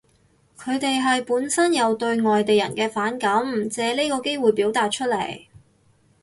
[0.57, 5.45] 佢哋係，本身有對外地人嘅反感，借呢個機會表達出嚟